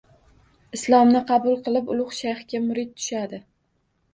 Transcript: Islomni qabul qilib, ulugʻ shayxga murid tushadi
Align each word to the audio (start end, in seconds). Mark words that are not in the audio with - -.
Islomni 0.77 1.21
qabul 1.31 1.61
qilib, 1.67 1.91
ulugʻ 1.97 2.15
shayxga 2.21 2.63
murid 2.65 2.91
tushadi 2.99 3.45